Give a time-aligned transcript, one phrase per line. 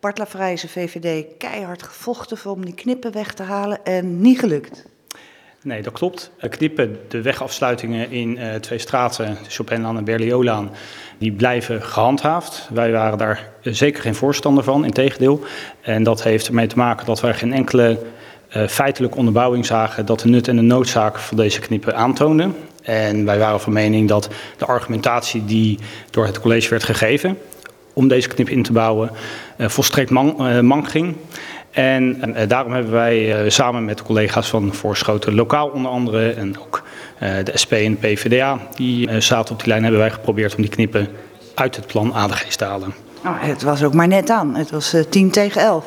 [0.00, 4.84] Bart Lafrijze, VVD, keihard gevochten om die knippen weg te halen en niet gelukt.
[5.62, 6.30] Nee, dat klopt.
[6.48, 10.70] Knippen, de wegafsluitingen in uh, twee straten, Chopinlaan en Berliolaan,
[11.18, 12.68] die blijven gehandhaafd.
[12.72, 15.40] Wij waren daar zeker geen voorstander van, integendeel.
[15.80, 17.98] En dat heeft ermee te maken dat wij geen enkele
[18.56, 22.56] uh, feitelijke onderbouwing zagen dat de nut en de noodzaak van deze knippen aantoonden.
[22.82, 25.78] En wij waren van mening dat de argumentatie die
[26.10, 27.38] door het college werd gegeven
[27.92, 29.10] om deze knip in te bouwen,
[29.58, 31.16] uh, volstrekt man, uh, mank ging.
[31.70, 36.82] En uh, daarom hebben wij samen met collega's van Voorschoten Lokaal onder andere en ook
[37.18, 40.70] de SP en de PvdA, die zaten op die lijn, hebben wij geprobeerd om die
[40.70, 41.08] knippen
[41.54, 42.94] uit het plan ADG te halen.
[43.24, 44.54] Oh, het was ook maar net aan.
[44.54, 45.84] Het was uh, 10 tegen 11.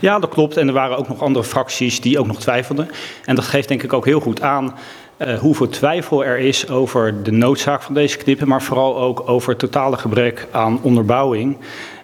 [0.00, 0.56] Ja, dat klopt.
[0.56, 2.90] En er waren ook nog andere fracties die ook nog twijfelden.
[3.24, 4.74] En dat geeft denk ik ook heel goed aan
[5.18, 9.48] uh, hoeveel twijfel er is over de noodzaak van deze knippen, maar vooral ook over
[9.48, 11.56] het totale gebrek aan onderbouwing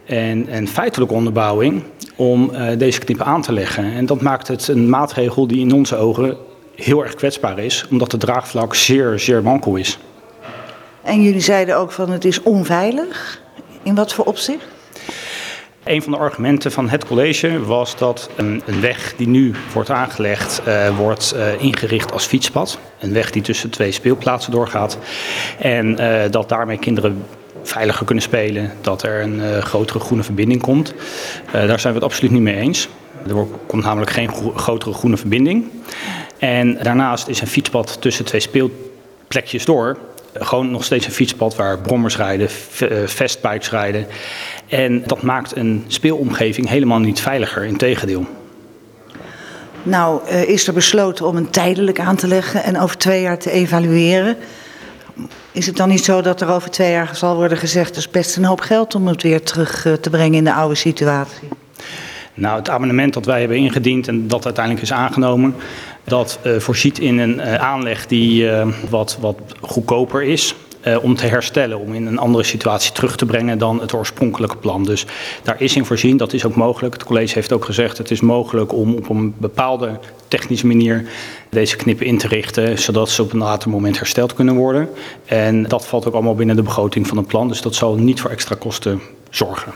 [0.04, 1.82] en, en feitelijke onderbouwing
[2.16, 3.92] om uh, deze knippen aan te leggen.
[3.92, 6.36] En dat maakt het een maatregel die in onze ogen
[6.74, 9.98] heel erg kwetsbaar is, omdat het draagvlak zeer, zeer wankel is.
[11.02, 13.42] En jullie zeiden ook van het is onveilig.
[13.82, 14.66] In wat voor opzicht?
[15.84, 19.90] Een van de argumenten van het college was dat een, een weg die nu wordt
[19.90, 22.78] aangelegd, uh, wordt uh, ingericht als fietspad.
[22.98, 24.98] Een weg die tussen twee speelplaatsen doorgaat.
[25.58, 27.24] En uh, dat daarmee kinderen
[27.62, 30.94] veiliger kunnen spelen, dat er een grotere groene verbinding komt.
[31.52, 32.88] daar zijn we het absoluut niet mee eens.
[33.28, 35.70] Er komt namelijk geen grotere groene verbinding.
[36.38, 39.98] En daarnaast is een fietspad tussen twee speelplekjes door
[40.32, 42.48] gewoon nog steeds een fietspad waar brommers rijden,
[43.08, 44.06] fastbikes rijden.
[44.68, 48.26] En dat maakt een speelomgeving helemaal niet veiliger, integendeel.
[49.82, 53.38] Nou, uh, is er besloten om een tijdelijk aan te leggen en over twee jaar
[53.38, 54.36] te evalueren.
[55.52, 57.88] Is het dan niet zo dat er over twee jaar zal worden gezegd...
[57.88, 60.52] dat is best een hoop geld om het weer terug uh, te brengen in de
[60.52, 61.48] oude situatie?
[62.34, 65.54] Nou, het amendement dat wij hebben ingediend en dat uiteindelijk is aangenomen...
[66.10, 70.54] dat uh, voorziet in een uh, aanleg die uh, wat, wat goedkoper is...
[71.02, 74.84] Om te herstellen, om in een andere situatie terug te brengen dan het oorspronkelijke plan.
[74.84, 75.06] Dus
[75.42, 76.94] daar is in voorzien, dat is ook mogelijk.
[76.94, 79.98] Het college heeft ook gezegd, het is mogelijk om op een bepaalde
[80.28, 81.08] technische manier
[81.50, 84.88] deze knippen in te richten, zodat ze op een later moment hersteld kunnen worden.
[85.24, 88.20] En dat valt ook allemaal binnen de begroting van het plan, dus dat zal niet
[88.20, 89.00] voor extra kosten
[89.30, 89.72] zorgen.